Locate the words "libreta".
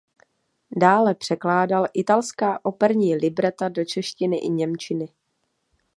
3.15-3.69